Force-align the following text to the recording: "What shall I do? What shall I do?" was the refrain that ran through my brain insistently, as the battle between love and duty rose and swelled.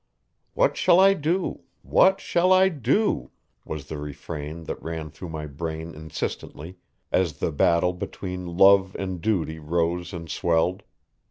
"What 0.55 0.77
shall 0.77 0.99
I 0.99 1.13
do? 1.13 1.61
What 1.83 2.19
shall 2.19 2.51
I 2.51 2.69
do?" 2.69 3.29
was 3.65 3.85
the 3.85 3.99
refrain 3.99 4.63
that 4.63 4.81
ran 4.81 5.11
through 5.11 5.29
my 5.29 5.45
brain 5.45 5.93
insistently, 5.93 6.79
as 7.11 7.33
the 7.37 7.51
battle 7.51 7.93
between 7.93 8.47
love 8.57 8.95
and 8.97 9.21
duty 9.21 9.59
rose 9.59 10.11
and 10.11 10.27
swelled. 10.27 10.81